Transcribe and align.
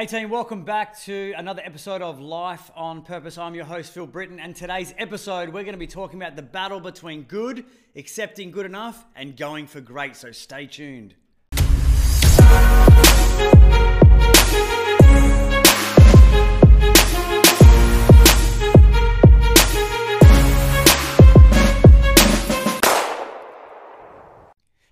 Hey 0.00 0.06
team, 0.06 0.30
welcome 0.30 0.64
back 0.64 0.98
to 1.00 1.34
another 1.36 1.60
episode 1.62 2.00
of 2.00 2.20
Life 2.20 2.70
on 2.74 3.02
Purpose. 3.02 3.36
I'm 3.36 3.54
your 3.54 3.66
host 3.66 3.92
Phil 3.92 4.06
Britten, 4.06 4.40
and 4.40 4.56
today's 4.56 4.94
episode 4.96 5.50
we're 5.50 5.62
going 5.62 5.74
to 5.74 5.78
be 5.78 5.86
talking 5.86 6.18
about 6.18 6.36
the 6.36 6.42
battle 6.42 6.80
between 6.80 7.24
good, 7.24 7.66
accepting 7.94 8.50
good 8.50 8.64
enough, 8.64 9.04
and 9.14 9.36
going 9.36 9.66
for 9.66 9.82
great. 9.82 10.16
So 10.16 10.32
stay 10.32 10.64
tuned. 10.64 11.16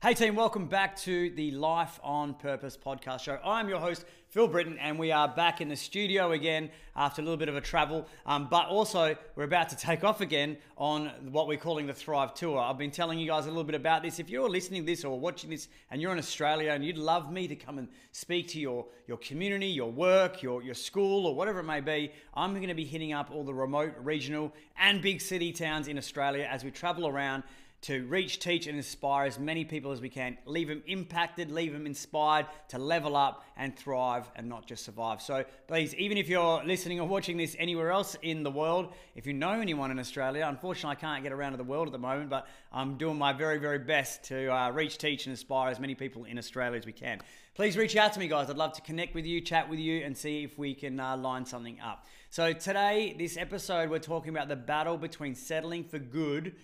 Hey 0.08 0.14
team, 0.14 0.36
welcome 0.36 0.68
back 0.68 0.96
to 1.00 1.28
the 1.28 1.50
Life 1.50 2.00
on 2.02 2.32
Purpose 2.32 2.78
podcast 2.82 3.20
show. 3.20 3.38
I'm 3.44 3.68
your 3.68 3.78
host, 3.78 4.06
Phil 4.28 4.48
Britten, 4.48 4.78
and 4.78 4.98
we 4.98 5.12
are 5.12 5.28
back 5.28 5.60
in 5.60 5.68
the 5.68 5.76
studio 5.76 6.32
again 6.32 6.70
after 6.96 7.20
a 7.20 7.24
little 7.26 7.36
bit 7.36 7.50
of 7.50 7.56
a 7.56 7.60
travel. 7.60 8.06
Um, 8.24 8.48
but 8.50 8.68
also, 8.68 9.14
we're 9.36 9.44
about 9.44 9.68
to 9.68 9.76
take 9.76 10.04
off 10.04 10.22
again 10.22 10.56
on 10.78 11.08
what 11.30 11.46
we're 11.46 11.58
calling 11.58 11.86
the 11.86 11.92
Thrive 11.92 12.32
Tour. 12.32 12.58
I've 12.58 12.78
been 12.78 12.90
telling 12.90 13.18
you 13.18 13.26
guys 13.26 13.44
a 13.44 13.48
little 13.48 13.64
bit 13.64 13.74
about 13.74 14.02
this. 14.02 14.18
If 14.18 14.30
you're 14.30 14.48
listening 14.48 14.80
to 14.80 14.86
this 14.86 15.04
or 15.04 15.20
watching 15.20 15.50
this 15.50 15.68
and 15.90 16.00
you're 16.00 16.12
in 16.12 16.18
Australia 16.18 16.72
and 16.72 16.82
you'd 16.82 16.96
love 16.96 17.30
me 17.30 17.46
to 17.46 17.54
come 17.54 17.76
and 17.76 17.86
speak 18.12 18.48
to 18.48 18.58
your, 18.58 18.86
your 19.08 19.18
community, 19.18 19.66
your 19.66 19.92
work, 19.92 20.42
your, 20.42 20.62
your 20.62 20.72
school, 20.72 21.26
or 21.26 21.34
whatever 21.34 21.60
it 21.60 21.64
may 21.64 21.80
be, 21.80 22.12
I'm 22.32 22.54
going 22.54 22.68
to 22.68 22.74
be 22.74 22.86
hitting 22.86 23.12
up 23.12 23.30
all 23.30 23.44
the 23.44 23.52
remote, 23.52 23.92
regional, 24.02 24.54
and 24.78 25.02
big 25.02 25.20
city 25.20 25.52
towns 25.52 25.86
in 25.86 25.98
Australia 25.98 26.48
as 26.50 26.64
we 26.64 26.70
travel 26.70 27.06
around 27.06 27.42
to 27.80 28.04
reach, 28.06 28.40
teach, 28.40 28.66
and 28.66 28.76
inspire 28.76 29.26
as 29.26 29.38
many 29.38 29.64
people 29.64 29.92
as 29.92 30.00
we 30.00 30.08
can. 30.08 30.36
Leave 30.46 30.68
them 30.68 30.82
impacted, 30.86 31.50
leave 31.50 31.72
them 31.72 31.86
inspired 31.86 32.46
to 32.68 32.78
level 32.78 33.16
up 33.16 33.44
and 33.56 33.76
thrive 33.76 34.28
and 34.34 34.48
not 34.48 34.66
just 34.66 34.84
survive. 34.84 35.22
So 35.22 35.44
please, 35.68 35.94
even 35.94 36.18
if 36.18 36.28
you're 36.28 36.64
listening 36.64 36.98
or 36.98 37.06
watching 37.06 37.36
this 37.36 37.54
anywhere 37.58 37.92
else 37.92 38.16
in 38.22 38.42
the 38.42 38.50
world, 38.50 38.92
if 39.14 39.26
you 39.26 39.32
know 39.32 39.52
anyone 39.52 39.92
in 39.92 39.98
Australia, 39.98 40.44
unfortunately 40.48 40.96
I 40.96 41.00
can't 41.00 41.22
get 41.22 41.32
around 41.32 41.52
to 41.52 41.56
the 41.56 41.64
world 41.64 41.86
at 41.86 41.92
the 41.92 41.98
moment, 41.98 42.30
but 42.30 42.48
I'm 42.72 42.96
doing 42.96 43.16
my 43.16 43.32
very, 43.32 43.58
very 43.58 43.78
best 43.78 44.24
to 44.24 44.52
uh, 44.52 44.70
reach, 44.70 44.98
teach, 44.98 45.26
and 45.26 45.32
inspire 45.32 45.70
as 45.70 45.78
many 45.78 45.94
people 45.94 46.24
in 46.24 46.36
Australia 46.36 46.78
as 46.78 46.84
we 46.84 46.92
can. 46.92 47.20
Please 47.54 47.76
reach 47.76 47.96
out 47.96 48.12
to 48.12 48.20
me, 48.20 48.28
guys. 48.28 48.50
I'd 48.50 48.56
love 48.56 48.72
to 48.74 48.82
connect 48.82 49.14
with 49.14 49.24
you, 49.24 49.40
chat 49.40 49.68
with 49.68 49.78
you, 49.78 50.04
and 50.04 50.16
see 50.16 50.42
if 50.42 50.58
we 50.58 50.74
can 50.74 50.98
uh, 50.98 51.16
line 51.16 51.44
something 51.44 51.80
up. 51.80 52.06
So 52.30 52.52
today, 52.52 53.14
this 53.18 53.36
episode, 53.36 53.88
we're 53.88 53.98
talking 53.98 54.30
about 54.30 54.48
the 54.48 54.56
battle 54.56 54.96
between 54.96 55.34
settling 55.34 55.84
for 55.84 55.98
good 55.98 56.54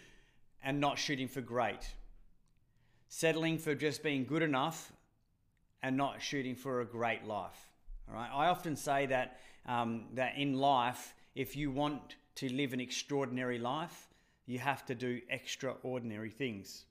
and 0.65 0.81
not 0.81 0.99
shooting 0.99 1.29
for 1.29 1.41
great. 1.41 1.87
Settling 3.09 3.59
for 3.59 3.75
just 3.75 4.03
being 4.03 4.25
good 4.25 4.43
enough 4.43 4.93
and 5.83 5.97
not 5.97 6.21
shooting 6.21 6.57
for 6.57 6.81
a 6.81 6.85
great 6.85 7.27
life. 7.27 7.71
All 8.09 8.15
right. 8.15 8.31
I 8.33 8.49
often 8.49 8.75
say 8.75 9.07
that 9.07 9.39
um, 9.67 10.07
that 10.15 10.37
in 10.37 10.55
life, 10.55 11.15
if 11.35 11.57
you 11.57 11.71
want 11.71 12.17
to 12.37 12.53
live 12.53 12.73
an 12.73 12.81
extraordinary 12.81 13.59
life, 13.59 14.09
you 14.47 14.59
have 14.59 14.85
to 14.87 14.95
do 14.95 15.21
extraordinary 15.31 16.31
things. 16.31 16.85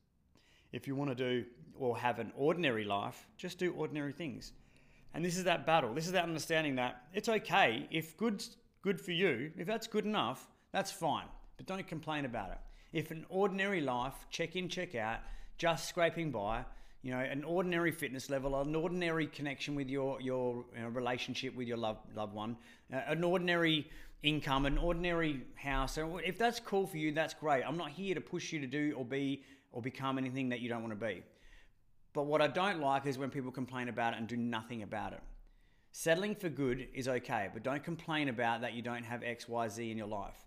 If 0.71 0.87
you 0.87 0.95
want 0.95 1.11
to 1.11 1.15
do 1.15 1.45
or 1.75 1.97
have 1.97 2.19
an 2.19 2.31
ordinary 2.35 2.83
life, 2.83 3.27
just 3.37 3.59
do 3.59 3.73
ordinary 3.73 4.13
things. 4.13 4.53
And 5.13 5.23
this 5.23 5.37
is 5.37 5.43
that 5.43 5.65
battle. 5.65 5.93
This 5.93 6.07
is 6.07 6.13
that 6.13 6.23
understanding 6.23 6.75
that 6.75 7.03
it's 7.13 7.29
okay 7.29 7.87
if 7.91 8.17
good's 8.17 8.57
good 8.81 8.99
for 8.99 9.11
you, 9.11 9.51
if 9.57 9.67
that's 9.67 9.85
good 9.85 10.05
enough, 10.05 10.47
that's 10.71 10.91
fine. 10.91 11.27
But 11.57 11.67
don't 11.67 11.87
complain 11.87 12.25
about 12.25 12.51
it. 12.51 12.57
If 12.93 13.11
an 13.11 13.25
ordinary 13.27 13.81
life, 13.81 14.13
check 14.29 14.55
in, 14.55 14.69
check 14.69 14.95
out, 14.95 15.19
just 15.57 15.89
scraping 15.89 16.31
by, 16.31 16.63
you 17.01 17.11
know, 17.11 17.19
an 17.19 17.43
ordinary 17.43 17.91
fitness 17.91 18.29
level, 18.29 18.59
an 18.61 18.75
ordinary 18.75 19.27
connection 19.27 19.75
with 19.75 19.89
your 19.89 20.21
your 20.21 20.63
you 20.75 20.81
know, 20.83 20.89
relationship 20.89 21.55
with 21.55 21.67
your 21.67 21.77
loved 21.77 22.15
loved 22.15 22.33
one, 22.33 22.55
uh, 22.93 23.01
an 23.07 23.23
ordinary 23.23 23.89
income, 24.21 24.65
an 24.65 24.77
ordinary 24.77 25.41
house. 25.55 25.97
If 25.99 26.37
that's 26.37 26.59
cool 26.59 26.87
for 26.87 26.97
you, 26.97 27.11
that's 27.11 27.33
great. 27.33 27.63
I'm 27.63 27.77
not 27.77 27.89
here 27.89 28.15
to 28.15 28.21
push 28.21 28.53
you 28.53 28.59
to 28.59 28.67
do 28.67 28.93
or 28.95 29.03
be 29.03 29.43
or 29.71 29.81
become 29.81 30.17
anything 30.17 30.49
that 30.49 30.61
you 30.61 30.69
don't 30.69 30.81
want 30.81 30.97
to 30.97 31.05
be. 31.05 31.23
But 32.13 32.27
what 32.27 32.41
I 32.41 32.47
don't 32.47 32.79
like 32.79 33.07
is 33.07 33.17
when 33.17 33.31
people 33.31 33.51
complain 33.51 33.89
about 33.89 34.13
it 34.13 34.19
and 34.19 34.27
do 34.27 34.37
nothing 34.37 34.83
about 34.83 35.13
it. 35.13 35.21
Settling 35.91 36.35
for 36.35 36.49
good 36.49 36.87
is 36.93 37.07
okay, 37.07 37.49
but 37.53 37.63
don't 37.63 37.83
complain 37.83 38.29
about 38.29 38.61
that 38.61 38.73
you 38.73 38.81
don't 38.81 39.03
have 39.03 39.23
X, 39.23 39.49
Y, 39.49 39.67
Z 39.67 39.91
in 39.91 39.97
your 39.97 40.07
life. 40.07 40.37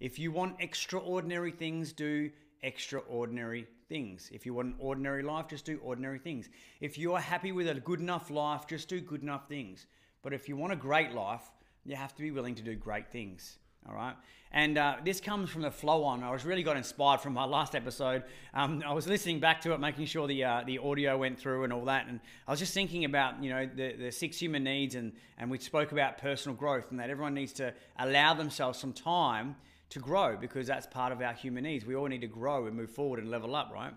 If 0.00 0.18
you 0.18 0.30
want 0.32 0.56
extraordinary 0.58 1.50
things, 1.50 1.92
do 1.92 2.30
extraordinary 2.62 3.66
things. 3.88 4.30
If 4.32 4.44
you 4.44 4.54
want 4.54 4.68
an 4.68 4.74
ordinary 4.78 5.22
life, 5.22 5.48
just 5.48 5.64
do 5.64 5.78
ordinary 5.82 6.18
things. 6.18 6.48
If 6.80 6.98
you 6.98 7.14
are 7.14 7.20
happy 7.20 7.52
with 7.52 7.68
a 7.68 7.74
good 7.74 8.00
enough 8.00 8.30
life, 8.30 8.66
just 8.66 8.88
do 8.88 9.00
good 9.00 9.22
enough 9.22 9.48
things. 9.48 9.86
But 10.22 10.32
if 10.32 10.48
you 10.48 10.56
want 10.56 10.72
a 10.72 10.76
great 10.76 11.12
life, 11.12 11.50
you 11.84 11.96
have 11.96 12.14
to 12.16 12.22
be 12.22 12.30
willing 12.30 12.54
to 12.56 12.62
do 12.62 12.74
great 12.74 13.10
things. 13.10 13.58
All 13.88 13.94
right. 13.94 14.16
And 14.52 14.78
uh, 14.78 14.96
this 15.04 15.20
comes 15.20 15.50
from 15.50 15.62
the 15.62 15.70
flow 15.70 16.02
on. 16.02 16.22
I 16.22 16.30
was 16.30 16.44
really 16.44 16.62
got 16.62 16.76
inspired 16.76 17.20
from 17.20 17.34
my 17.34 17.44
last 17.44 17.74
episode. 17.74 18.24
Um, 18.54 18.82
I 18.84 18.92
was 18.92 19.06
listening 19.06 19.38
back 19.38 19.60
to 19.62 19.72
it, 19.72 19.80
making 19.80 20.06
sure 20.06 20.26
the 20.26 20.42
uh, 20.44 20.62
the 20.66 20.78
audio 20.78 21.18
went 21.18 21.38
through 21.38 21.64
and 21.64 21.72
all 21.72 21.84
that. 21.84 22.06
And 22.08 22.20
I 22.48 22.50
was 22.50 22.58
just 22.58 22.72
thinking 22.72 23.04
about 23.04 23.42
you 23.42 23.50
know 23.50 23.68
the, 23.72 23.92
the 23.92 24.10
six 24.10 24.38
human 24.38 24.64
needs, 24.64 24.94
and 24.94 25.12
and 25.38 25.50
we 25.50 25.58
spoke 25.58 25.92
about 25.92 26.18
personal 26.18 26.56
growth, 26.56 26.90
and 26.90 26.98
that 26.98 27.10
everyone 27.10 27.34
needs 27.34 27.52
to 27.54 27.74
allow 27.98 28.34
themselves 28.34 28.78
some 28.78 28.92
time 28.92 29.56
to 29.90 29.98
grow 29.98 30.36
because 30.36 30.66
that's 30.66 30.86
part 30.86 31.12
of 31.12 31.20
our 31.20 31.32
human 31.32 31.64
needs. 31.64 31.84
We 31.84 31.94
all 31.94 32.06
need 32.06 32.20
to 32.22 32.26
grow 32.26 32.66
and 32.66 32.76
move 32.76 32.90
forward 32.90 33.20
and 33.20 33.30
level 33.30 33.54
up, 33.54 33.70
right? 33.72 33.92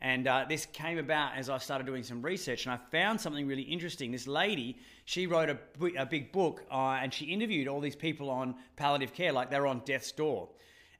And 0.00 0.26
uh, 0.26 0.44
this 0.48 0.66
came 0.66 0.98
about 0.98 1.36
as 1.36 1.48
I 1.48 1.58
started 1.58 1.86
doing 1.86 2.02
some 2.02 2.20
research, 2.20 2.66
and 2.66 2.74
I 2.74 2.76
found 2.90 3.20
something 3.20 3.46
really 3.46 3.62
interesting. 3.62 4.12
This 4.12 4.26
lady, 4.26 4.76
she 5.06 5.26
wrote 5.26 5.48
a, 5.48 5.58
a 5.98 6.04
big 6.04 6.32
book, 6.32 6.64
uh, 6.70 6.98
and 7.00 7.12
she 7.12 7.26
interviewed 7.26 7.66
all 7.66 7.80
these 7.80 7.96
people 7.96 8.28
on 8.28 8.56
palliative 8.76 9.14
care, 9.14 9.32
like 9.32 9.50
they 9.50 9.58
were 9.58 9.66
on 9.66 9.80
death's 9.84 10.12
door. 10.12 10.48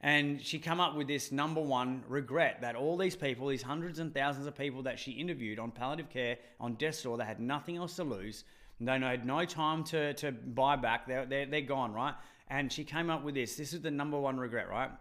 And 0.01 0.43
she 0.43 0.59
come 0.59 0.79
up 0.79 0.95
with 0.95 1.07
this 1.07 1.31
number 1.31 1.61
one 1.61 2.03
regret 2.07 2.61
that 2.61 2.75
all 2.75 2.97
these 2.97 3.15
people, 3.15 3.47
these 3.47 3.63
hundreds 3.63 3.99
and 3.99 4.13
thousands 4.13 4.45
of 4.45 4.55
people 4.55 4.83
that 4.83 4.99
she 4.99 5.11
interviewed 5.11 5.59
on 5.59 5.71
palliative 5.71 6.09
care, 6.09 6.37
on 6.59 6.75
death's 6.75 7.01
door, 7.01 7.17
they 7.17 7.25
had 7.25 7.39
nothing 7.39 7.77
else 7.77 7.95
to 7.95 8.03
lose. 8.03 8.43
They 8.79 8.99
had 8.99 9.25
no 9.25 9.43
time 9.45 9.83
to, 9.85 10.13
to 10.15 10.31
buy 10.31 10.75
back. 10.75 11.07
They're, 11.07 11.25
they're, 11.25 11.47
they're 11.47 11.61
gone, 11.61 11.93
right? 11.93 12.13
And 12.49 12.71
she 12.71 12.83
came 12.83 13.09
up 13.09 13.23
with 13.23 13.35
this. 13.35 13.55
This 13.55 13.73
is 13.73 13.81
the 13.81 13.91
number 13.91 14.19
one 14.19 14.37
regret, 14.39 14.69
right? 14.69 14.91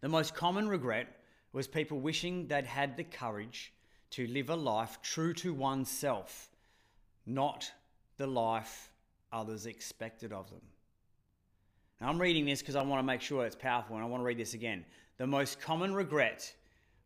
The 0.00 0.08
most 0.08 0.34
common 0.34 0.68
regret 0.68 1.08
was 1.52 1.66
people 1.66 1.98
wishing 1.98 2.46
they'd 2.46 2.66
had 2.66 2.96
the 2.96 3.04
courage 3.04 3.72
to 4.10 4.26
live 4.28 4.50
a 4.50 4.56
life 4.56 5.00
true 5.02 5.34
to 5.34 5.52
oneself, 5.52 6.48
not 7.26 7.70
the 8.16 8.26
life 8.26 8.92
others 9.32 9.66
expected 9.66 10.32
of 10.32 10.48
them. 10.50 10.62
Now, 12.00 12.08
I'm 12.08 12.20
reading 12.20 12.46
this 12.46 12.60
because 12.60 12.76
I 12.76 12.82
want 12.82 13.00
to 13.00 13.06
make 13.06 13.20
sure 13.20 13.44
it's 13.44 13.56
powerful 13.56 13.96
and 13.96 14.04
I 14.04 14.08
want 14.08 14.20
to 14.20 14.26
read 14.26 14.38
this 14.38 14.54
again. 14.54 14.84
The 15.16 15.26
most 15.26 15.60
common 15.60 15.92
regret 15.94 16.54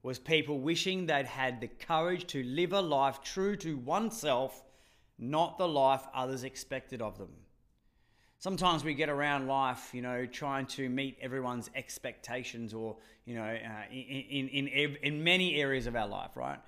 was 0.03 0.19
people 0.19 0.59
wishing 0.59 1.07
they'd 1.07 1.25
had 1.25 1.61
the 1.61 1.69
courage 1.69 2.27
to 2.27 2.43
live 2.43 2.75
a 2.75 2.81
life 2.81 3.23
true 3.23 3.57
to 3.57 3.79
oneself, 3.79 4.63
not 5.19 5.57
the 5.57 5.69
life 5.69 6.07
others 6.13 6.45
expected 6.45 7.01
of 7.01 7.17
them 7.17 7.31
sometimes 8.43 8.83
we 8.83 8.93
get 8.93 9.09
around 9.09 9.47
life, 9.47 9.91
you 9.93 10.03
know, 10.03 10.27
trying 10.27 10.67
to 10.67 10.89
meet 10.89 11.17
everyone's 11.23 11.71
expectations 11.77 12.75
or, 12.75 12.97
you 13.25 13.37
know, 13.37 13.45
uh, 13.45 13.93
in, 13.93 14.49
in, 14.49 14.67
in, 14.67 14.97
in 15.01 15.23
many 15.23 15.61
areas 15.61 15.87
of 15.87 15.95
our 15.95 16.09
life, 16.09 16.37
right? 16.37 16.59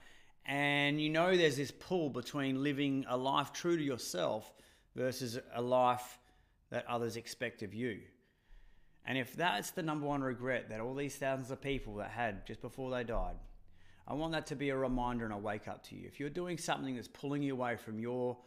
And 0.46 1.00
you 1.00 1.10
know, 1.10 1.36
there's 1.36 1.56
this 1.56 1.72
pull 1.72 2.10
between 2.10 2.62
living 2.62 3.04
a 3.08 3.16
life 3.16 3.52
true 3.52 3.76
to 3.76 3.82
yourself 3.82 4.54
versus 4.94 5.36
a 5.52 5.60
life 5.60 6.20
that 6.70 6.86
others 6.86 7.16
expect 7.16 7.64
of 7.64 7.74
you. 7.74 8.02
And 9.04 9.18
if 9.18 9.34
that's 9.34 9.72
the 9.72 9.82
number 9.82 10.06
one 10.06 10.22
regret 10.22 10.68
that 10.68 10.80
all 10.80 10.94
these 10.94 11.16
thousands 11.16 11.50
of 11.50 11.60
people 11.60 11.96
that 11.96 12.10
had 12.10 12.46
just 12.46 12.62
before 12.62 12.92
they 12.92 13.02
died, 13.02 13.34
I 14.06 14.14
want 14.14 14.30
that 14.32 14.46
to 14.46 14.54
be 14.54 14.68
a 14.68 14.76
reminder 14.76 15.24
and 15.24 15.34
a 15.34 15.38
wake 15.38 15.66
up 15.66 15.82
to 15.88 15.96
you. 15.96 16.06
If 16.06 16.20
you're 16.20 16.30
doing 16.30 16.56
something 16.56 16.94
that's 16.94 17.08
pulling 17.08 17.42
you 17.42 17.54
away 17.54 17.74
from 17.76 17.98
your 17.98 18.38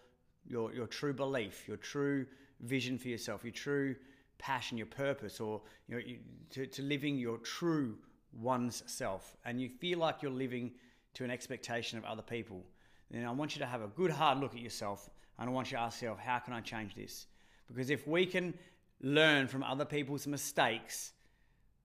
your 0.47 0.73
your 0.73 0.87
true 0.87 1.13
belief, 1.13 1.67
your 1.67 1.77
true 1.77 2.25
vision 2.61 2.97
for 2.97 3.07
yourself, 3.07 3.43
your 3.43 3.53
true 3.53 3.95
passion, 4.37 4.77
your 4.77 4.87
purpose, 4.87 5.39
or 5.39 5.61
you 5.87 5.95
know, 5.95 6.01
you, 6.05 6.17
to, 6.51 6.67
to 6.67 6.81
living 6.81 7.17
your 7.17 7.37
true 7.39 7.97
one's 8.33 8.83
self, 8.85 9.35
and 9.45 9.61
you 9.61 9.69
feel 9.69 9.99
like 9.99 10.21
you're 10.21 10.31
living 10.31 10.71
to 11.13 11.23
an 11.23 11.31
expectation 11.31 11.97
of 11.97 12.05
other 12.05 12.21
people, 12.21 12.63
then 13.09 13.25
I 13.25 13.31
want 13.31 13.55
you 13.55 13.59
to 13.59 13.65
have 13.65 13.81
a 13.81 13.87
good 13.87 14.11
hard 14.11 14.39
look 14.39 14.53
at 14.53 14.61
yourself, 14.61 15.09
and 15.39 15.49
I 15.49 15.53
want 15.53 15.71
you 15.71 15.77
to 15.77 15.83
ask 15.83 16.01
yourself, 16.01 16.19
how 16.19 16.39
can 16.39 16.53
I 16.53 16.61
change 16.61 16.95
this? 16.95 17.27
Because 17.67 17.89
if 17.89 18.07
we 18.07 18.25
can 18.25 18.53
learn 19.01 19.47
from 19.47 19.63
other 19.63 19.85
people's 19.85 20.27
mistakes, 20.27 21.13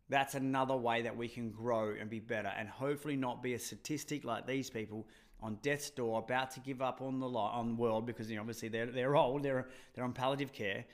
that's 0.09 0.35
another 0.35 0.77
way 0.77 1.03
that 1.03 1.17
we 1.17 1.29
can 1.29 1.51
grow 1.51 1.95
and 1.99 2.11
be 2.11 2.21
better, 2.21 2.53
and 2.57 2.69
hopefully 2.69 3.17
not 3.17 3.43
be 3.43 3.55
a 3.55 3.59
statistic 3.59 4.25
like 4.25 4.47
these 4.47 4.69
people 4.69 5.07
on 5.43 5.59
death's 5.63 5.91
door, 5.91 6.21
about 6.21 6.53
to 6.53 6.61
give 6.61 6.81
up 6.81 7.03
on 7.03 7.19
the 7.19 7.27
on 7.27 7.69
the 7.71 7.75
world 7.75 8.07
because 8.07 8.31
you 8.31 8.37
know, 8.37 8.43
obviously 8.43 8.69
they're 8.69 8.87
they're 8.87 9.17
old, 9.17 9.43
they're 9.43 9.69
they're 9.95 10.05
on 10.05 10.13
palliative 10.13 10.53
care, 10.53 10.85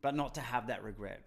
but 0.00 0.14
not 0.14 0.34
to 0.34 0.40
have 0.40 0.68
that 0.68 0.82
regret. 0.82 1.22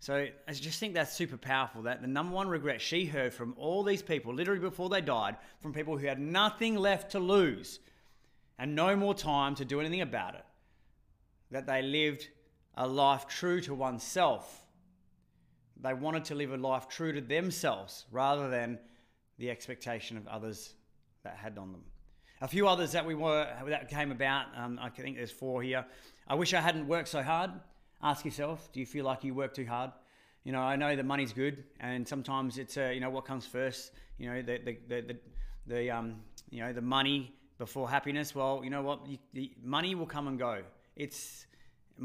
So 0.00 0.26
I 0.48 0.52
just 0.52 0.80
think 0.80 0.94
that's 0.94 1.12
super 1.12 1.36
powerful. 1.36 1.82
That 1.82 2.00
the 2.00 2.08
number 2.08 2.34
one 2.34 2.48
regret 2.48 2.80
she 2.80 3.04
heard 3.04 3.34
from 3.34 3.54
all 3.58 3.82
these 3.82 4.02
people, 4.02 4.34
literally 4.34 4.60
before 4.60 4.88
they 4.88 5.02
died, 5.02 5.36
from 5.60 5.74
people 5.74 5.98
who 5.98 6.06
had 6.06 6.18
nothing 6.18 6.74
left 6.74 7.12
to 7.12 7.18
lose 7.18 7.80
and 8.58 8.74
no 8.74 8.96
more 8.96 9.14
time 9.14 9.54
to 9.56 9.64
do 9.64 9.78
anything 9.78 10.00
about 10.00 10.34
it, 10.34 10.44
that 11.50 11.66
they 11.66 11.82
lived 11.82 12.28
a 12.76 12.86
life 12.86 13.26
true 13.26 13.60
to 13.60 13.74
oneself. 13.74 14.64
They 15.82 15.92
wanted 15.92 16.24
to 16.26 16.34
live 16.34 16.52
a 16.52 16.56
life 16.56 16.88
true 16.88 17.12
to 17.12 17.20
themselves 17.20 18.06
rather 18.10 18.48
than 18.48 18.78
the 19.38 19.50
expectation 19.50 20.16
of 20.16 20.26
others 20.28 20.74
that 21.24 21.36
had 21.36 21.58
on 21.58 21.72
them. 21.72 21.82
A 22.40 22.48
few 22.48 22.66
others 22.66 22.92
that 22.92 23.04
we 23.04 23.14
were 23.14 23.46
that 23.68 23.88
came 23.88 24.10
about. 24.10 24.46
Um, 24.56 24.78
I 24.80 24.88
think 24.88 25.16
there's 25.16 25.30
four 25.30 25.62
here. 25.62 25.84
I 26.26 26.34
wish 26.34 26.54
I 26.54 26.60
hadn't 26.60 26.86
worked 26.88 27.08
so 27.08 27.22
hard. 27.22 27.50
Ask 28.02 28.24
yourself: 28.24 28.70
Do 28.72 28.80
you 28.80 28.86
feel 28.86 29.04
like 29.04 29.24
you 29.24 29.34
work 29.34 29.54
too 29.54 29.66
hard? 29.66 29.90
You 30.44 30.52
know, 30.52 30.60
I 30.60 30.76
know 30.76 30.96
the 30.96 31.02
money's 31.02 31.34
good, 31.34 31.64
and 31.80 32.08
sometimes 32.08 32.56
it's 32.56 32.78
uh, 32.78 32.90
you 32.94 33.00
know 33.00 33.10
what 33.10 33.26
comes 33.26 33.46
first. 33.46 33.92
You 34.18 34.30
know, 34.30 34.42
the 34.42 34.58
the 34.58 34.78
the, 34.88 35.00
the, 35.02 35.16
the 35.66 35.90
um 35.90 36.16
you 36.50 36.60
know 36.60 36.72
the 36.72 36.80
money 36.80 37.34
before 37.58 37.90
happiness. 37.90 38.34
Well, 38.34 38.62
you 38.64 38.70
know 38.70 38.82
what? 38.82 39.06
You, 39.06 39.18
the 39.34 39.52
money 39.62 39.94
will 39.94 40.06
come 40.06 40.26
and 40.28 40.38
go. 40.38 40.62
It's 40.96 41.46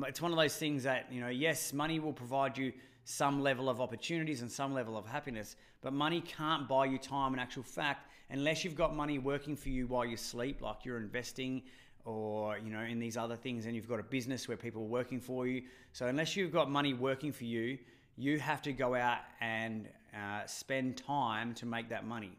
it's 0.05 0.21
one 0.21 0.31
of 0.31 0.37
those 0.37 0.57
things 0.57 0.83
that 0.83 1.07
you 1.11 1.21
know. 1.21 1.29
Yes, 1.29 1.71
money 1.71 2.01
will 2.01 2.13
provide 2.13 2.57
you 2.57 2.73
some 3.05 3.41
level 3.41 3.69
of 3.69 3.79
opportunities 3.79 4.41
and 4.41 4.51
some 4.51 4.73
level 4.73 4.97
of 4.97 5.05
happiness, 5.05 5.55
but 5.81 5.93
money 5.93 6.21
can't 6.21 6.67
buy 6.67 6.85
you 6.85 6.97
time. 6.97 7.33
In 7.33 7.39
actual 7.39 7.63
fact, 7.63 8.09
unless 8.31 8.65
you've 8.65 8.75
got 8.75 8.95
money 8.95 9.19
working 9.19 9.55
for 9.55 9.69
you 9.69 9.87
while 9.87 10.05
you 10.05 10.17
sleep, 10.17 10.61
like 10.61 10.83
you're 10.83 10.97
investing 10.97 11.61
or 12.03 12.57
you 12.59 12.71
know 12.71 12.81
in 12.81 12.99
these 12.99 13.15
other 13.15 13.35
things, 13.35 13.65
and 13.65 13.75
you've 13.75 13.87
got 13.87 13.99
a 13.99 14.03
business 14.03 14.47
where 14.47 14.57
people 14.57 14.81
are 14.81 14.87
working 14.87 15.21
for 15.21 15.47
you. 15.47 15.61
So 15.93 16.07
unless 16.07 16.35
you've 16.35 16.51
got 16.51 16.69
money 16.69 16.93
working 16.93 17.31
for 17.31 17.45
you, 17.45 17.77
you 18.17 18.39
have 18.39 18.61
to 18.63 18.73
go 18.73 18.95
out 18.95 19.19
and 19.39 19.87
uh, 20.13 20.45
spend 20.47 20.97
time 20.97 21.53
to 21.55 21.65
make 21.65 21.89
that 21.89 22.05
money. 22.05 22.31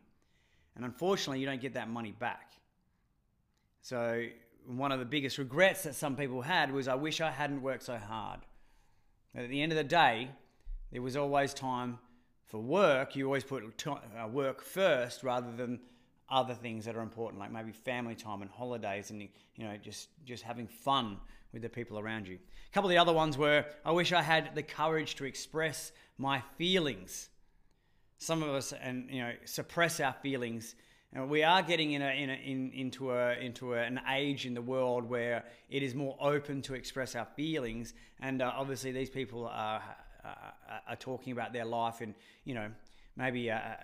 And 0.74 0.84
unfortunately, 0.84 1.40
you 1.40 1.46
don't 1.46 1.60
get 1.60 1.74
that 1.74 1.88
money 1.88 2.12
back. 2.12 2.52
So 3.82 4.26
one 4.66 4.90
of 4.90 4.98
the 4.98 5.04
biggest 5.04 5.38
regrets 5.38 5.84
that 5.84 5.94
some 5.94 6.16
people 6.16 6.42
had 6.42 6.72
was, 6.72 6.88
I 6.88 6.96
wish 6.96 7.20
I 7.20 7.30
hadn't 7.30 7.62
worked 7.62 7.84
so 7.84 7.96
hard. 7.96 8.40
At 9.34 9.48
the 9.48 9.62
end 9.62 9.70
of 9.70 9.76
the 9.76 9.84
day, 9.84 10.30
there 10.92 11.02
was 11.02 11.16
always 11.16 11.54
time 11.54 11.98
for 12.46 12.58
work. 12.58 13.16
You 13.16 13.26
always 13.26 13.44
put 13.44 13.64
uh, 13.86 14.28
work 14.28 14.62
first 14.62 15.22
rather 15.22 15.50
than 15.52 15.80
other 16.28 16.54
things 16.54 16.84
that 16.84 16.96
are 16.96 17.02
important, 17.02 17.40
like 17.40 17.52
maybe 17.52 17.72
family 17.72 18.14
time 18.14 18.42
and 18.42 18.50
holidays, 18.50 19.10
and 19.10 19.20
you 19.20 19.28
know 19.58 19.76
just 19.76 20.08
just 20.24 20.42
having 20.42 20.66
fun 20.66 21.18
with 21.52 21.62
the 21.62 21.68
people 21.68 21.98
around 21.98 22.26
you. 22.26 22.34
A 22.36 22.72
couple 22.72 22.90
of 22.90 22.92
the 22.92 22.98
other 22.98 23.12
ones 23.12 23.38
were, 23.38 23.64
I 23.84 23.92
wish 23.92 24.12
I 24.12 24.22
had 24.22 24.54
the 24.54 24.62
courage 24.62 25.14
to 25.16 25.24
express 25.24 25.92
my 26.18 26.42
feelings. 26.58 27.30
Some 28.18 28.42
of 28.42 28.50
us, 28.50 28.72
and 28.72 29.08
you 29.10 29.22
know, 29.22 29.32
suppress 29.44 30.00
our 30.00 30.14
feelings 30.22 30.74
and 31.12 31.30
we 31.30 31.42
are 31.42 31.62
getting 31.62 31.92
in 31.92 32.02
a, 32.02 32.10
in, 32.10 32.30
a, 32.30 32.34
in 32.34 32.72
into 32.72 33.12
a 33.12 33.32
into 33.38 33.74
a, 33.74 33.82
an 33.82 34.00
age 34.12 34.44
in 34.44 34.54
the 34.54 34.62
world 34.62 35.08
where 35.08 35.44
it 35.70 35.82
is 35.82 35.94
more 35.94 36.16
open 36.20 36.60
to 36.62 36.74
express 36.74 37.14
our 37.14 37.26
feelings, 37.36 37.94
and 38.20 38.42
uh, 38.42 38.52
obviously 38.54 38.92
these 38.92 39.08
people 39.08 39.46
are, 39.46 39.82
are, 40.26 40.80
are 40.88 40.96
talking 40.96 41.32
about 41.32 41.52
their 41.52 41.64
life 41.64 42.00
and 42.00 42.14
you 42.44 42.54
know 42.54 42.68
maybe 43.16 43.48
a, 43.48 43.78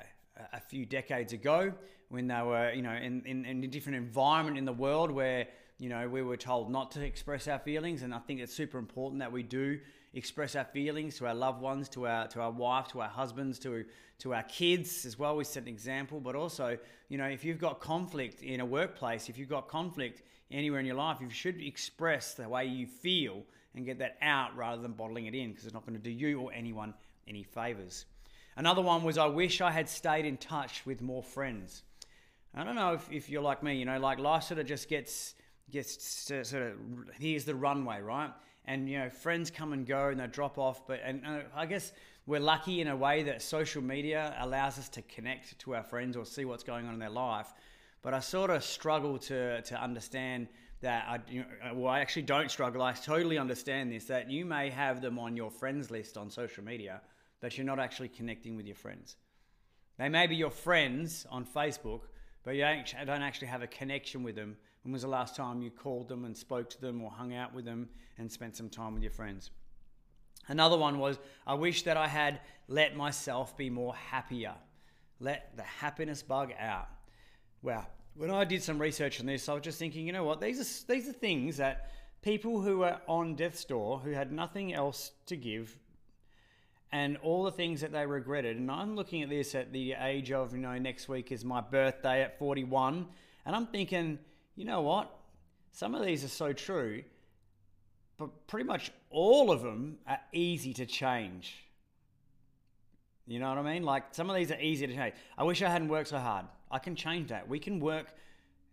a, 0.53 0.61
few 0.61 0.85
decades 0.85 1.33
ago 1.33 1.73
when 2.09 2.27
they 2.27 2.43
were 2.43 2.73
you 2.73 2.83
know 2.83 2.93
in, 2.93 3.23
in, 3.25 3.45
in 3.45 3.65
a 3.65 3.67
different 3.67 3.97
environment 3.97 4.59
in 4.59 4.65
the 4.65 4.73
world 4.73 5.11
where 5.11 5.47
you 5.79 5.89
know 5.89 6.09
we 6.09 6.23
were 6.23 6.37
told 6.37 6.71
not 6.71 6.91
to 6.93 7.05
express 7.05 7.49
our 7.49 7.59
feelings, 7.59 8.03
and 8.03 8.15
I 8.15 8.19
think 8.19 8.41
it's 8.41 8.55
super 8.55 8.79
important 8.79 9.21
that 9.21 9.33
we 9.33 9.43
do 9.43 9.81
express 10.15 10.55
our 10.55 10.65
feelings 10.65 11.17
to 11.17 11.27
our 11.27 11.35
loved 11.35 11.61
ones, 11.61 11.89
to 11.91 12.07
our 12.07 12.29
to 12.29 12.41
our 12.41 12.51
wife, 12.51 12.89
to 12.89 13.01
our 13.01 13.09
husbands, 13.09 13.59
to 13.61 13.85
to 14.21 14.35
our 14.35 14.45
kids 14.45 15.05
as 15.05 15.19
well. 15.19 15.37
We 15.37 15.45
set 15.45 15.65
an 15.65 15.69
example, 15.69 16.21
but 16.21 16.37
also, 16.37 16.79
you 17.09 17.19
know, 17.19 17.27
if 17.27 17.45
you've 17.45 17.59
got 17.59 17.81
conflict 17.81 18.43
in 18.43 18.61
a 18.61 18.67
workplace, 18.67 19.29
if 19.29 19.39
you've 19.39 19.49
got 19.49 19.69
conflict 19.69 20.23
anywhere 20.51 20.81
in 20.81 20.87
your 20.87 20.97
life, 20.97 21.19
you 21.21 21.31
should 21.31 21.61
express 21.61 22.35
the 22.35 22.49
way 22.49 22.67
you 22.67 22.87
feel 22.87 23.43
and 23.75 23.85
get 23.85 23.99
that 23.99 24.17
out 24.23 24.57
rather 24.57 24.81
than 24.81 24.93
bottling 24.93 25.27
it 25.27 25.35
in 25.35 25.51
because 25.51 25.65
it's 25.65 25.75
not 25.75 25.87
going 25.87 25.99
to 25.99 26.03
do 26.03 26.11
you 26.11 26.41
or 26.41 26.53
anyone 26.53 26.95
any 27.27 27.43
favors. 27.43 28.05
Another 28.57 28.83
one 28.83 29.03
was 29.03 29.17
I 29.17 29.27
wish 29.27 29.61
I 29.61 29.71
had 29.71 29.89
stayed 29.89 30.27
in 30.27 30.37
touch 30.37 30.85
with 30.85 31.01
more 31.01 31.23
friends. 31.23 31.83
I 32.55 32.65
don't 32.65 32.75
know 32.75 32.93
if, 32.93 33.11
if 33.11 33.31
you're 33.31 33.43
like 33.43 33.63
me, 33.63 33.77
you 33.77 33.87
know, 33.87 33.99
like 33.99 34.19
life 34.19 34.43
sort 34.43 34.61
of 34.61 34.67
just 34.67 34.89
gets 34.89 35.35
gets 35.71 36.03
sort 36.05 36.55
of 36.55 36.75
here's 37.19 37.45
the 37.45 37.55
runway, 37.55 38.01
right? 38.01 38.31
and 38.65 38.89
you 38.89 38.99
know 38.99 39.09
friends 39.09 39.51
come 39.51 39.73
and 39.73 39.87
go 39.87 40.09
and 40.09 40.21
they 40.21 40.27
drop 40.27 40.59
off 40.59 40.87
but 40.87 41.01
and 41.05 41.23
i 41.55 41.67
guess 41.67 41.93
we're 42.27 42.41
lucky 42.41 42.81
in 42.81 42.89
a 42.89 42.97
way 42.97 43.23
that 43.23 43.43
social 43.43 43.83
media 43.83 44.35
allows 44.39 44.79
us 44.79 44.89
to 44.89 45.03
connect 45.03 45.59
to 45.59 45.75
our 45.75 45.83
friends 45.83 46.17
or 46.17 46.25
see 46.25 46.45
what's 46.45 46.63
going 46.63 46.87
on 46.87 46.95
in 46.95 47.01
their 47.01 47.11
life 47.11 47.53
but 48.03 48.15
i 48.15 48.21
sort 48.21 48.51
of 48.51 48.63
struggle 48.63 49.19
to 49.19 49.61
to 49.63 49.81
understand 49.81 50.49
that 50.83 51.07
I, 51.09 51.35
know, 51.35 51.45
uh, 51.65 51.75
well, 51.75 51.93
I 51.93 52.01
actually 52.01 52.23
don't 52.23 52.51
struggle. 52.51 52.83
I 52.83 52.93
totally 52.93 53.39
understand 53.39 53.91
this 53.91 54.05
that 54.05 54.31
you 54.31 54.45
may 54.45 54.71
have 54.71 55.01
them 55.01 55.19
on 55.19 55.37
your 55.37 55.51
friends 55.51 55.91
list 55.91 56.17
on 56.17 56.31
social 56.31 56.63
media, 56.63 57.01
but 57.41 57.57
you're 57.57 57.67
not 57.67 57.81
actually 57.81 58.09
connecting 58.09 58.57
with 58.57 58.67
your 58.67 58.77
friends. 58.77 59.17
They 59.99 60.09
may 60.09 60.27
be 60.27 60.37
your 60.37 60.51
friends 60.51 61.27
on 61.31 61.45
Facebook, 61.45 62.03
but 62.45 62.55
you 62.55 62.63
don't 62.63 63.23
actually 63.23 63.49
have 63.49 63.63
a 63.63 63.67
connection 63.67 64.23
with 64.23 64.37
them 64.37 64.57
when 64.83 64.93
was 64.93 65.03
the 65.03 65.09
last 65.09 65.37
time 65.37 65.63
you 65.63 65.71
called 65.71 66.09
them 66.09 66.25
and 66.25 66.37
spoke 66.37 66.69
to 66.71 66.81
them 66.81 67.03
or 67.03 67.11
hung 67.11 67.35
out 67.35 67.55
with 67.55 67.65
them 67.65 67.89
and 68.19 68.31
spent 68.31 68.57
some 68.57 68.69
time 68.69 68.95
with 68.95 69.03
your 69.03 69.13
friends? 69.13 69.51
Another 70.49 70.77
one 70.77 70.99
was, 70.99 71.19
I 71.47 71.55
wish 71.55 71.83
that 71.85 71.97
I 71.97 72.09
had 72.09 72.41
let 72.67 72.97
myself 72.97 73.57
be 73.57 73.71
more 73.71 73.95
happier. 73.95 74.55
Let 75.21 75.57
the 75.57 75.63
happiness 75.63 76.21
bug 76.23 76.53
out. 76.59 76.89
Well, 77.63 77.87
when 78.15 78.31
I 78.31 78.45
did 78.45 78.63
some 78.63 78.79
research 78.79 79.21
on 79.21 79.27
this, 79.27 79.49
I 79.49 79.55
was 79.55 79.63
just 79.63 79.79
thinking, 79.79 80.07
you 80.07 80.13
know 80.13 80.25
what? 80.25 80.41
These 80.41 80.61
are, 80.61 80.93
these 80.93 81.09
are 81.09 81.13
things 81.13 81.57
that 81.57 81.91
people 82.23 82.61
who 82.61 82.79
were 82.79 82.99
on 83.07 83.35
death's 83.35 83.65
door, 83.65 83.99
who 83.99 84.11
had 84.11 84.33
nothing 84.33 84.75
else 84.75 85.13
to 85.27 85.37
give, 85.37 85.77
and 86.93 87.17
all 87.19 87.43
the 87.45 87.53
things 87.53 87.81
that 87.81 87.93
they 87.93 88.05
regretted. 88.05 88.59
And 88.59 88.71
I'm 88.71 88.95
looking 88.97 89.23
at 89.23 89.31
this 89.31 89.55
at 89.55 89.73
the 89.73 89.95
age 89.95 90.31
of, 90.31 90.53
you 90.53 90.59
know, 90.59 90.77
next 90.79 91.09
week 91.09 91.33
is 91.33 91.45
my 91.45 91.61
birthday 91.61 92.23
at 92.23 92.39
41. 92.39 93.07
And 93.47 93.57
I'm 93.57 93.67
thinking, 93.67 94.19
you 94.57 94.67
know 94.67 94.83
what? 94.83 95.11
Some 95.73 95.95
of 95.95 96.05
these 96.05 96.23
are 96.23 96.29
so 96.29 96.53
true, 96.53 97.03
but 98.19 98.47
pretty 98.47 98.67
much 98.67 98.93
all 99.11 99.51
of 99.51 99.63
them 99.63 99.99
are 100.07 100.21
easy 100.33 100.75
to 100.75 100.85
change. 100.85 101.65
You 103.27 103.39
know 103.39 103.49
what 103.49 103.59
I 103.59 103.63
mean? 103.63 103.83
Like 103.85 104.15
some 104.15 104.29
of 104.29 104.37
these 104.37 104.51
are 104.51 104.61
easy 104.61 104.87
to 104.87 104.95
change. 104.95 105.15
I 105.39 105.45
wish 105.45 105.63
I 105.63 105.69
hadn't 105.69 105.89
worked 105.89 106.09
so 106.09 106.19
hard. 106.19 106.47
I 106.71 106.79
can 106.79 106.97
change 106.97 107.29
that. 107.29 107.49
We 107.49 107.59
can 107.59 107.81
work 107.81 108.15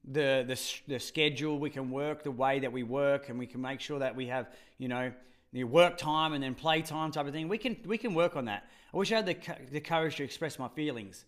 the, 0.03 0.43
the, 0.47 0.59
the 0.87 0.99
schedule, 0.99 1.59
we 1.59 1.69
can 1.69 1.91
work 1.91 2.23
the 2.23 2.31
way 2.31 2.59
that 2.59 2.71
we 2.71 2.83
work, 2.83 3.29
and 3.29 3.37
we 3.37 3.45
can 3.45 3.61
make 3.61 3.79
sure 3.79 3.99
that 3.99 4.15
we 4.15 4.27
have, 4.27 4.47
you 4.77 4.87
know, 4.87 5.11
the 5.51 5.63
work 5.63 5.97
time 5.97 6.33
and 6.33 6.43
then 6.43 6.55
play 6.55 6.81
time 6.81 7.11
type 7.11 7.27
of 7.27 7.33
thing. 7.33 7.47
We 7.47 7.57
can 7.57 7.77
we 7.85 7.97
can 7.97 8.13
work 8.13 8.35
on 8.35 8.45
that. 8.45 8.67
I 8.93 8.97
wish 8.97 9.11
I 9.11 9.17
had 9.17 9.25
the, 9.25 9.37
the 9.71 9.79
courage 9.79 10.17
to 10.17 10.23
express 10.23 10.59
my 10.59 10.67
feelings. 10.69 11.25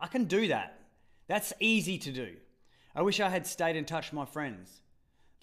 I 0.00 0.06
can 0.06 0.24
do 0.24 0.48
that. 0.48 0.80
That's 1.26 1.52
easy 1.60 1.98
to 1.98 2.12
do. 2.12 2.34
I 2.94 3.02
wish 3.02 3.20
I 3.20 3.28
had 3.28 3.46
stayed 3.46 3.76
in 3.76 3.84
touch 3.84 4.10
with 4.10 4.14
my 4.14 4.26
friends. 4.26 4.80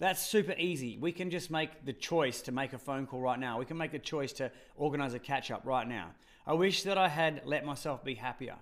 That's 0.02 0.20
super 0.20 0.56
easy. 0.58 0.98
We 0.98 1.12
can 1.12 1.30
just 1.30 1.48
make 1.48 1.84
the 1.84 1.92
choice 1.92 2.42
to 2.42 2.50
make 2.50 2.72
a 2.72 2.78
phone 2.78 3.06
call 3.06 3.20
right 3.20 3.38
now. 3.38 3.60
We 3.60 3.66
can 3.66 3.76
make 3.76 3.92
the 3.92 4.00
choice 4.00 4.32
to 4.32 4.50
organize 4.74 5.14
a 5.14 5.20
catch 5.20 5.52
up 5.52 5.60
right 5.64 5.86
now. 5.86 6.10
I 6.44 6.54
wish 6.54 6.82
that 6.82 6.98
I 6.98 7.06
had 7.06 7.42
let 7.44 7.64
myself 7.64 8.02
be 8.02 8.16
happier. 8.16 8.56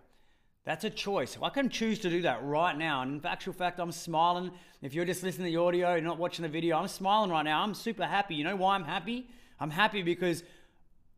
That's 0.64 0.84
a 0.84 0.90
choice. 0.90 1.38
I 1.42 1.48
can 1.48 1.70
choose 1.70 1.98
to 2.00 2.10
do 2.10 2.20
that 2.20 2.44
right 2.44 2.76
now. 2.76 3.00
And 3.00 3.24
in 3.24 3.26
actual 3.26 3.54
fact, 3.54 3.80
I'm 3.80 3.90
smiling. 3.90 4.50
If 4.82 4.92
you're 4.92 5.06
just 5.06 5.22
listening 5.22 5.46
to 5.46 5.52
the 5.52 5.64
audio 5.64 5.94
and 5.94 6.04
not 6.04 6.18
watching 6.18 6.42
the 6.42 6.50
video, 6.50 6.76
I'm 6.76 6.88
smiling 6.88 7.30
right 7.30 7.40
now. 7.42 7.62
I'm 7.62 7.72
super 7.72 8.04
happy. 8.04 8.34
You 8.34 8.44
know 8.44 8.56
why 8.56 8.74
I'm 8.74 8.84
happy? 8.84 9.26
I'm 9.58 9.70
happy 9.70 10.02
because 10.02 10.44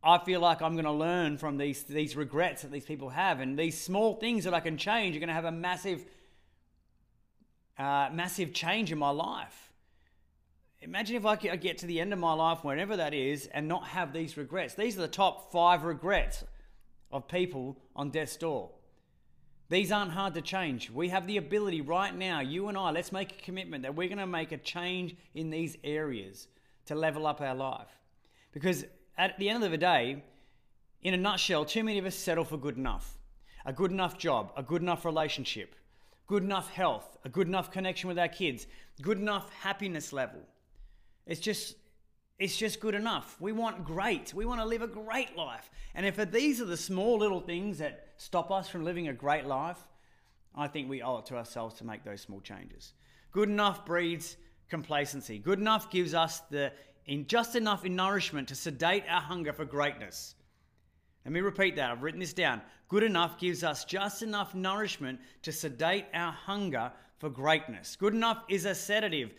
I 0.05 0.19
feel 0.19 0.39
like 0.39 0.63
I'm 0.63 0.75
going 0.75 0.85
to 0.85 0.93
learn 0.93 1.37
from 1.37 1.57
these, 1.57 1.83
these 1.83 2.15
regrets 2.15 2.63
that 2.63 2.71
these 2.71 2.85
people 2.85 3.09
have. 3.09 3.41
And 3.41 3.59
these 3.59 3.77
small 3.77 4.15
things 4.15 4.45
that 4.45 4.55
I 4.55 4.61
can 4.61 4.79
change 4.79 5.17
are 5.17 5.19
going 5.19 5.31
to 5.31 5.35
have 5.35 5.47
a 5.47 5.51
massive 5.51 6.05
uh, 7.77 8.09
massive 8.13 8.55
change 8.55 8.93
in 8.93 8.99
my 8.99 9.11
life. 9.11 9.72
Imagine 10.83 11.15
if 11.15 11.25
I 11.25 11.37
get 11.37 11.79
to 11.79 11.87
the 11.87 12.01
end 12.01 12.13
of 12.13 12.19
my 12.19 12.33
life, 12.33 12.65
whenever 12.65 12.97
that 12.97 13.15
is, 13.15 13.47
and 13.55 13.69
not 13.69 13.87
have 13.87 14.13
these 14.13 14.37
regrets. 14.37 14.75
These 14.75 14.99
are 14.99 15.03
the 15.03 15.09
top 15.09 15.53
five 15.53 15.85
regrets 15.85 16.43
of 17.13 17.29
people 17.29 17.79
on 17.95 18.11
death's 18.11 18.37
door. 18.37 18.71
These 19.69 19.93
aren't 19.93 20.11
hard 20.11 20.35
to 20.35 20.43
change. 20.43 20.91
We 20.91 21.09
have 21.11 21.29
the 21.29 21.37
ability 21.37 21.83
right 21.83 22.13
now, 22.13 22.41
you 22.41 22.67
and 22.67 22.77
I, 22.77 22.91
let's 22.91 23.13
make 23.13 23.31
a 23.31 23.45
commitment 23.45 23.85
that 23.85 23.95
we're 23.95 24.09
going 24.09 24.19
to 24.19 24.27
make 24.27 24.51
a 24.51 24.57
change 24.57 25.15
in 25.35 25.51
these 25.51 25.77
areas 25.85 26.49
to 26.87 26.97
level 26.97 27.29
up 27.29 27.41
our 27.41 27.55
life. 27.55 27.89
Because 28.53 28.85
at 29.17 29.39
the 29.39 29.49
end 29.51 29.63
of 29.63 29.71
the 29.71 29.79
day, 29.79 30.25
in 31.03 31.15
a 31.15 31.17
nutshell, 31.17 31.65
too 31.65 31.85
many 31.85 31.99
of 31.99 32.07
us 32.07 32.17
settle 32.17 32.45
for 32.45 32.57
good 32.57 32.77
enough. 32.77 33.19
A 33.65 33.73
good 33.73 33.93
enough 33.93 34.19
job, 34.19 34.53
a 34.57 34.65
good 34.65 34.83
enough 34.83 35.05
relationship, 35.05 35.77
good 36.27 36.43
enough 36.43 36.71
health, 36.71 37.17
a 37.25 37.29
good 37.29 37.47
enough 37.47 37.71
connection 37.71 38.09
with 38.09 38.19
our 38.19 38.27
kids, 38.27 38.67
good 39.01 39.19
enough 39.19 39.49
happiness 39.53 40.13
level. 40.13 40.41
It's 41.27 41.41
just 41.41 41.77
it's 42.39 42.57
just 42.57 42.81
good 42.81 42.97
enough. 42.97 43.37
We 43.41 43.53
want 43.53 43.85
great. 43.85 44.35
We 44.35 44.45
want 44.45 44.61
to 44.61 44.67
live 44.67 44.83
a 44.83 44.89
great 44.89 45.37
life. 45.37 45.71
And 45.95 46.05
if 46.05 46.17
these 46.33 46.61
are 46.61 46.65
the 46.65 46.77
small 46.77 47.19
little 47.19 47.41
things 47.41 47.79
that 47.79 48.09
stop 48.17 48.51
us 48.51 48.69
from 48.69 48.85
living 48.85 49.07
a 49.07 49.13
great 49.13 49.47
life, 49.47 49.79
I 50.55 50.67
think 50.67 50.89
we 50.89 51.03
owe 51.03 51.19
it 51.19 51.27
to 51.27 51.37
ourselves 51.37 51.77
to 51.77 51.87
make 51.87 52.05
those 52.05 52.21
small 52.21 52.41
changes. 52.41 52.95
Good 53.31 53.49
enough 53.49 53.87
breeds 53.87 54.37
complacency. 54.69 55.39
Good 55.39 55.61
enough 55.61 55.91
gives 55.91 56.15
us 56.15 56.41
the 56.51 56.73
in 57.07 57.27
just 57.27 57.57
enough 57.57 57.85
in 57.85 57.95
nourishment 57.97 58.49
to 58.49 58.55
sedate 58.55 59.05
our 59.09 59.21
hunger 59.21 59.53
for 59.53 59.65
greatness. 59.65 60.35
Let 61.25 61.33
me 61.33 61.41
repeat 61.41 61.77
that. 61.77 61.91
I've 61.91 62.03
written 62.03 62.21
this 62.21 62.33
down. 62.33 62.61
Good 62.89 63.03
enough 63.03 63.39
gives 63.39 63.63
us 63.63 63.85
just 63.85 64.23
enough 64.23 64.55
nourishment 64.55 65.21
to 65.43 65.53
sedate 65.53 66.07
our 66.15 66.33
hunger 66.33 66.93
for 67.19 67.31
greatness. 67.31 67.97
Good 67.97 68.15
enough 68.15 68.43
is 68.49 68.65
a 68.65 68.75
sedative 68.75 69.33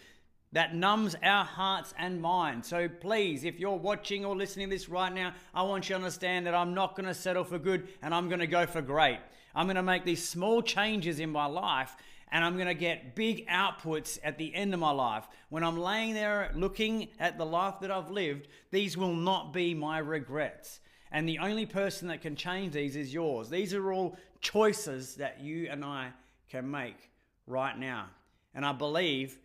that 0.54 0.76
numbs 0.76 1.16
our 1.24 1.44
hearts 1.44 1.94
and 1.98 2.22
minds. 2.22 2.68
So 2.68 2.88
please, 2.88 3.44
if 3.44 3.60
you're 3.60 3.76
watching 3.76 4.24
or 4.24 4.36
listening 4.36 4.70
to 4.70 4.76
this 4.76 4.88
right 4.88 5.14
now, 5.14 5.34
I 5.54 5.64
want 5.64 5.90
you 5.90 5.94
to 5.94 5.96
understand 5.96 6.48
that 6.48 6.54
I'm 6.54 6.74
not 6.74 6.96
going 6.96 7.08
to 7.08 7.14
settle 7.14 7.44
for 7.44 7.60
good 7.60 7.88
and 8.02 8.14
I'm 8.14 8.30
going 8.30 8.40
to 8.40 8.48
go 8.48 8.66
for 8.66 8.82
great. 8.82 9.20
I'm 9.56 9.66
going 9.66 9.76
to 9.76 9.84
make 9.84 10.06
these 10.06 10.28
small 10.28 10.62
changes 10.62 11.20
in 11.20 11.32
my 11.32 11.48
life 11.48 11.96
and 12.32 12.46
I'm 12.46 12.56
going 12.56 12.68
to 12.68 12.76
get 12.76 13.16
big 13.16 13.48
outputs 13.48 14.20
at 14.24 14.38
the 14.38 14.54
end 14.54 14.74
of 14.74 14.80
my 14.80 14.92
life. 14.92 15.28
When 15.50 15.64
I'm 15.64 15.78
laying 15.78 16.14
there 16.14 16.52
looking 16.56 17.10
at 17.20 17.38
the 17.38 17.46
life 17.46 17.76
that 17.82 17.92
I've 17.92 18.10
lived, 18.10 18.48
these 18.72 18.96
will 18.96 19.14
not 19.14 19.54
be 19.54 19.74
my 19.74 20.00
regrets. 20.00 20.80
And 21.12 21.30
the 21.30 21.40
only 21.40 21.66
person 21.66 22.08
that 22.08 22.22
can 22.22 22.36
change 22.36 22.74
these 22.74 22.96
is 22.96 23.14
yours. 23.14 23.50
These 23.50 23.74
are 23.74 23.92
all 23.92 24.18
choices 24.42 25.16
that 25.16 25.42
you 25.42 25.68
and 25.70 25.84
I 25.86 26.10
can 26.50 26.70
make 26.70 27.12
right 27.46 27.78
now. 27.78 28.08
And 28.56 28.66
I 28.66 28.72
believe 28.72 29.40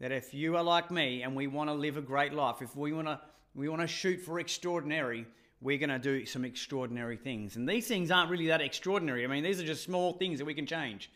that 0.00 0.12
if 0.12 0.34
you 0.34 0.56
are 0.56 0.62
like 0.62 0.90
me 0.90 1.22
and 1.22 1.36
we 1.36 1.46
want 1.46 1.68
to 1.70 1.74
live 1.74 1.96
a 1.96 2.02
great 2.02 2.32
life, 2.32 2.62
if 2.62 2.74
we 2.74 2.92
want 2.92 3.06
to 3.06 3.20
we 3.54 3.68
want 3.68 3.82
to 3.82 3.86
shoot 3.86 4.20
for 4.20 4.38
extraordinary, 4.40 5.26
we're 5.60 5.78
going 5.78 5.90
to 5.90 5.98
do 5.98 6.24
some 6.24 6.44
extraordinary 6.44 7.16
things. 7.16 7.56
And 7.56 7.68
these 7.68 7.88
things 7.88 8.10
aren't 8.10 8.30
really 8.30 8.46
that 8.46 8.60
extraordinary. 8.60 9.24
I 9.24 9.26
mean, 9.26 9.42
these 9.42 9.60
are 9.60 9.66
just 9.66 9.82
small 9.82 10.12
things 10.12 10.38
that 10.38 10.44
we 10.44 10.54
can 10.54 10.66
change. 10.66 11.10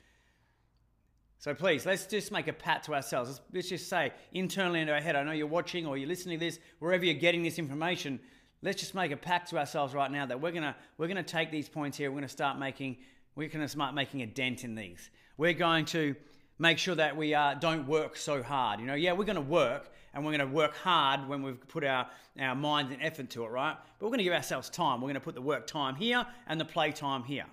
So 1.38 1.54
please, 1.54 1.86
let's 1.86 2.06
just 2.06 2.32
make 2.32 2.48
a 2.48 2.52
pat 2.52 2.82
to 2.84 2.94
ourselves. 2.94 3.30
Let's, 3.30 3.40
let's 3.52 3.68
just 3.68 3.88
say 3.88 4.12
internally 4.32 4.80
into 4.80 4.92
our 4.92 5.00
head, 5.00 5.14
I 5.14 5.22
know 5.22 5.32
you're 5.32 5.46
watching 5.46 5.86
or 5.86 5.96
you're 5.96 6.08
listening 6.08 6.38
to 6.38 6.44
this, 6.44 6.58
wherever 6.78 7.04
you're 7.04 7.14
getting 7.14 7.42
this 7.42 7.58
information, 7.58 8.18
let's 8.62 8.80
just 8.80 8.94
make 8.94 9.12
a 9.12 9.16
pact 9.16 9.50
to 9.50 9.58
ourselves 9.58 9.94
right 9.94 10.10
now 10.10 10.26
that 10.26 10.40
we're 10.40 10.52
gonna 10.52 10.74
we're 10.96 11.08
gonna 11.08 11.22
take 11.22 11.50
these 11.50 11.68
points 11.68 11.98
here. 11.98 12.10
We're 12.10 12.16
gonna 12.16 12.28
start 12.28 12.58
making 12.58 12.96
we're 13.36 13.48
gonna 13.48 13.68
start 13.68 13.94
making 13.94 14.22
a 14.22 14.26
dent 14.26 14.64
in 14.64 14.74
these. 14.74 15.10
We're 15.36 15.52
going 15.52 15.84
to 15.86 16.16
make 16.58 16.78
sure 16.78 16.94
that 16.94 17.16
we 17.16 17.34
uh, 17.34 17.54
don't 17.54 17.86
work 17.86 18.16
so 18.16 18.42
hard. 18.42 18.80
You 18.80 18.86
know, 18.86 18.94
yeah, 18.94 19.12
we're 19.12 19.24
going 19.24 19.36
to 19.36 19.40
work 19.40 19.90
and 20.12 20.24
we're 20.24 20.36
going 20.36 20.48
to 20.48 20.54
work 20.54 20.76
hard 20.76 21.28
when 21.28 21.42
we've 21.42 21.68
put 21.68 21.84
our, 21.84 22.08
our 22.38 22.54
mind 22.54 22.92
and 22.92 23.02
effort 23.02 23.30
to 23.30 23.44
it, 23.44 23.48
right? 23.48 23.76
But 23.98 24.06
we're 24.06 24.10
going 24.10 24.18
to 24.18 24.24
give 24.24 24.32
ourselves 24.32 24.70
time. 24.70 25.00
We're 25.00 25.08
going 25.08 25.14
to 25.14 25.20
put 25.20 25.34
the 25.34 25.42
work 25.42 25.66
time 25.66 25.96
here 25.96 26.24
and 26.46 26.60
the 26.60 26.64
play 26.64 26.92
time 26.92 27.24
here, 27.24 27.46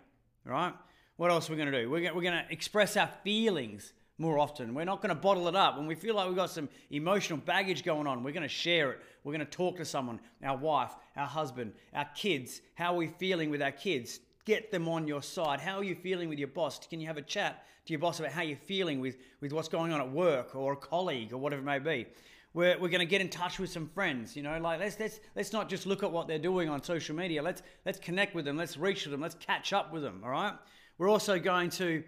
right? 0.46 0.74
What 1.17 1.31
else 1.31 1.50
are 1.50 1.53
we 1.53 1.58
going 1.58 1.72
to 1.72 1.81
do? 1.81 1.89
We're 1.89 2.12
going 2.12 2.24
to 2.24 2.46
express 2.50 2.98
our 2.98 3.10
feelings 3.24 3.93
more 4.17 4.38
often. 4.38 4.74
We're 4.74 4.86
not 4.86 5.01
going 5.01 5.10
to 5.10 5.20
bottle 5.20 5.48
it 5.48 5.55
up. 5.55 5.77
When 5.77 5.88
we 5.88 5.96
feel 5.96 6.15
like 6.15 6.27
we've 6.27 6.36
got 6.36 6.51
some 6.51 6.70
emotional 6.91 7.39
baggage 7.39 7.84
going 7.84 8.05
on, 8.05 8.24
we're 8.24 8.31
going 8.31 8.43
to 8.43 8.50
share 8.50 8.91
it. 8.91 9.00
We're 9.24 9.34
going 9.34 9.46
to 9.46 9.51
talk 9.51 9.77
to 9.77 9.86
someone, 9.86 10.20
our 10.43 10.58
wife, 10.58 10.91
our 11.15 11.27
husband, 11.27 11.74
our 11.93 12.08
kids. 12.15 12.62
How 12.75 12.93
are 12.93 12.98
we 12.98 13.08
feeling 13.08 13.50
with 13.50 13.62
our 13.62 13.72
kids? 13.72 14.20
Get 14.45 14.71
them 14.71 14.88
on 14.88 15.07
your 15.07 15.21
side. 15.21 15.60
How 15.60 15.77
are 15.77 15.83
you 15.83 15.95
feeling 15.95 16.29
with 16.29 16.39
your 16.39 16.48
boss? 16.48 16.79
Can 16.88 17.00
you 17.00 17.07
have 17.07 17.17
a 17.17 17.21
chat 17.21 17.65
to 17.86 17.93
your 17.93 18.00
boss 18.00 18.19
about 18.19 18.31
how 18.31 18.41
you're 18.41 18.57
feeling 18.57 19.00
with, 19.00 19.17
with 19.39 19.53
what's 19.53 19.69
going 19.69 19.91
on 19.91 20.01
at 20.01 20.12
work 20.12 20.55
or 20.55 20.74
a 20.74 20.77
colleague 20.77 21.33
or 21.33 21.38
whatever 21.38 21.62
it 21.62 21.65
may 21.65 21.79
be? 21.79 22.07
We're, 22.53 22.77
we're 22.79 22.89
going 22.89 23.00
to 23.00 23.05
get 23.05 23.21
in 23.21 23.29
touch 23.29 23.60
with 23.60 23.69
some 23.69 23.88
friends, 23.88 24.36
you 24.36 24.43
know, 24.43 24.60
like 24.60 24.79
let's, 24.79 25.00
let's, 25.00 25.19
let's 25.36 25.53
not 25.53 25.69
just 25.69 25.86
look 25.86 26.03
at 26.03 26.12
what 26.12 26.27
they're 26.27 26.38
doing 26.38 26.67
on 26.69 26.83
social 26.83 27.15
media. 27.15 27.41
Let's, 27.41 27.62
let's 27.86 28.00
connect 28.00 28.36
with 28.36 28.43
them. 28.43 28.57
Let's 28.57 28.75
reach 28.77 29.05
them. 29.05 29.21
Let's 29.21 29.36
catch 29.36 29.71
up 29.71 29.93
with 29.93 30.03
them. 30.03 30.21
All 30.24 30.31
right. 30.31 30.53
We're 30.98 31.10
also 31.10 31.39
going 31.39 31.69
to 31.71 32.03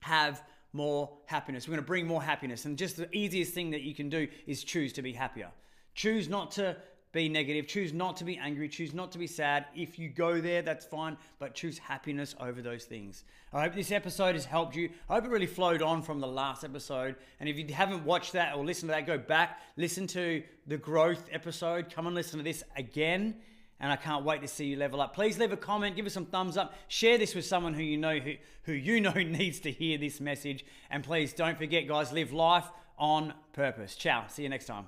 have 0.00 0.42
more 0.72 1.18
happiness. 1.26 1.66
We're 1.66 1.72
going 1.72 1.84
to 1.84 1.86
bring 1.86 2.06
more 2.06 2.22
happiness. 2.22 2.64
And 2.64 2.78
just 2.78 2.96
the 2.96 3.14
easiest 3.16 3.54
thing 3.54 3.70
that 3.70 3.82
you 3.82 3.94
can 3.94 4.08
do 4.08 4.28
is 4.46 4.62
choose 4.62 4.92
to 4.94 5.02
be 5.02 5.12
happier. 5.12 5.50
Choose 5.94 6.28
not 6.28 6.52
to 6.52 6.76
be 7.16 7.28
negative. 7.28 7.66
Choose 7.66 7.92
not 7.92 8.16
to 8.18 8.24
be 8.24 8.36
angry. 8.36 8.68
Choose 8.68 8.92
not 8.92 9.10
to 9.12 9.18
be 9.18 9.26
sad. 9.26 9.64
If 9.74 9.98
you 9.98 10.08
go 10.08 10.40
there, 10.40 10.62
that's 10.62 10.84
fine, 10.84 11.16
but 11.38 11.54
choose 11.54 11.78
happiness 11.78 12.34
over 12.38 12.60
those 12.60 12.84
things. 12.84 13.24
I 13.52 13.62
hope 13.62 13.74
this 13.74 13.90
episode 13.90 14.34
has 14.34 14.44
helped 14.44 14.76
you. 14.76 14.90
I 15.08 15.14
hope 15.14 15.24
it 15.24 15.30
really 15.30 15.46
flowed 15.46 15.80
on 15.80 16.02
from 16.02 16.20
the 16.20 16.26
last 16.26 16.62
episode. 16.62 17.16
And 17.40 17.48
if 17.48 17.56
you 17.58 17.66
haven't 17.74 18.04
watched 18.04 18.34
that 18.34 18.54
or 18.54 18.64
listened 18.64 18.90
to 18.90 18.94
that, 18.94 19.06
go 19.06 19.16
back, 19.16 19.60
listen 19.76 20.06
to 20.08 20.42
the 20.66 20.76
growth 20.76 21.28
episode. 21.32 21.90
Come 21.90 22.06
and 22.06 22.14
listen 22.14 22.38
to 22.38 22.44
this 22.44 22.62
again 22.76 23.36
and 23.80 23.92
I 23.92 23.96
can't 23.96 24.24
wait 24.24 24.40
to 24.40 24.48
see 24.48 24.66
you 24.66 24.76
level 24.76 25.00
up. 25.00 25.14
Please 25.14 25.38
leave 25.38 25.52
a 25.52 25.56
comment, 25.56 25.96
give 25.96 26.06
us 26.06 26.14
some 26.14 26.26
thumbs 26.26 26.56
up, 26.56 26.74
share 26.88 27.18
this 27.18 27.34
with 27.34 27.44
someone 27.44 27.74
who 27.74 27.82
you 27.82 27.96
know 27.96 28.18
who, 28.18 28.34
who 28.62 28.72
you 28.72 29.00
know 29.02 29.12
needs 29.12 29.60
to 29.60 29.70
hear 29.70 29.98
this 29.98 30.20
message, 30.20 30.64
and 30.90 31.04
please 31.04 31.32
don't 31.32 31.58
forget, 31.58 31.86
guys, 31.86 32.12
live 32.12 32.32
life 32.32 32.66
on 32.98 33.34
purpose. 33.52 33.94
Ciao. 33.94 34.24
See 34.28 34.42
you 34.42 34.48
next 34.48 34.66
time. 34.66 34.86